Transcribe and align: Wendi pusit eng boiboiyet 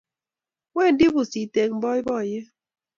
Wendi 0.75 1.05
pusit 1.13 1.55
eng 1.61 1.75
boiboiyet 1.81 2.47